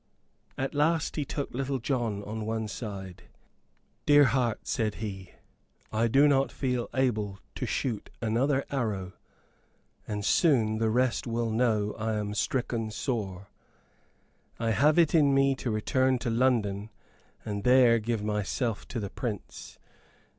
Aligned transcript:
At 0.57 0.73
last 0.73 1.15
he 1.15 1.25
took 1.25 1.51
Little 1.53 1.77
John 1.77 2.23
on 2.23 2.43
one 2.43 2.67
side. 2.67 3.25
"Dear 4.07 4.23
heart," 4.23 4.61
said 4.63 4.95
he, 4.95 5.33
"I 5.93 6.07
do 6.07 6.27
not 6.27 6.51
feel 6.51 6.89
able 6.95 7.37
to 7.53 7.67
shoot 7.67 8.09
another 8.19 8.65
arrow, 8.71 9.13
and 10.07 10.25
soon 10.25 10.79
the 10.79 10.89
rest 10.89 11.27
will 11.27 11.51
know 11.51 11.93
I 11.99 12.13
am 12.13 12.33
stricken 12.33 12.89
sore. 12.89 13.49
I 14.59 14.71
have 14.71 14.97
it 14.97 15.13
in 15.13 15.35
me 15.35 15.53
to 15.57 15.69
return 15.69 16.17
to 16.17 16.31
London 16.31 16.89
and 17.45 17.63
there 17.63 17.99
give 17.99 18.23
myself 18.23 18.87
to 18.87 18.99
the 18.99 19.11
Prince. 19.11 19.77